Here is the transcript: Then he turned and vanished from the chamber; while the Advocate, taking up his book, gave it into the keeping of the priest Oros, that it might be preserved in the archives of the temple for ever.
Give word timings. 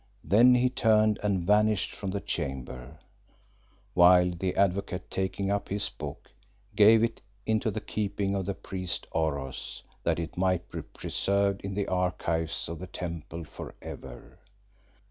Then 0.23 0.55
he 0.55 0.67
turned 0.71 1.19
and 1.21 1.45
vanished 1.45 1.91
from 1.93 2.09
the 2.09 2.21
chamber; 2.21 2.97
while 3.93 4.31
the 4.31 4.55
Advocate, 4.55 5.11
taking 5.11 5.51
up 5.51 5.69
his 5.69 5.89
book, 5.89 6.31
gave 6.75 7.03
it 7.03 7.21
into 7.45 7.69
the 7.69 7.81
keeping 7.81 8.33
of 8.33 8.47
the 8.47 8.55
priest 8.55 9.05
Oros, 9.11 9.83
that 10.03 10.17
it 10.17 10.37
might 10.37 10.71
be 10.71 10.81
preserved 10.81 11.61
in 11.61 11.75
the 11.75 11.85
archives 11.85 12.67
of 12.67 12.79
the 12.79 12.87
temple 12.87 13.43
for 13.43 13.75
ever. 13.79 14.39